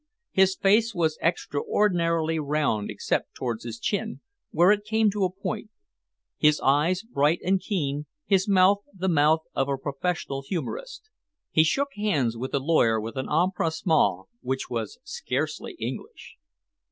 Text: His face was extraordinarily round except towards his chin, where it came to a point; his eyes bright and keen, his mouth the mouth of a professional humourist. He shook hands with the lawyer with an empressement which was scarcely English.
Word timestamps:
His 0.31 0.55
face 0.55 0.95
was 0.95 1.19
extraordinarily 1.21 2.39
round 2.39 2.89
except 2.89 3.35
towards 3.35 3.65
his 3.65 3.77
chin, 3.77 4.21
where 4.49 4.71
it 4.71 4.83
came 4.83 5.11
to 5.11 5.25
a 5.25 5.31
point; 5.31 5.69
his 6.39 6.59
eyes 6.59 7.03
bright 7.03 7.39
and 7.43 7.59
keen, 7.59 8.07
his 8.25 8.47
mouth 8.47 8.79
the 8.95 9.07
mouth 9.07 9.41
of 9.53 9.69
a 9.69 9.77
professional 9.77 10.41
humourist. 10.41 11.11
He 11.51 11.63
shook 11.63 11.89
hands 11.95 12.35
with 12.35 12.49
the 12.51 12.59
lawyer 12.59 12.99
with 12.99 13.15
an 13.15 13.27
empressement 13.29 14.25
which 14.41 14.71
was 14.71 14.97
scarcely 15.03 15.73
English. 15.77 16.35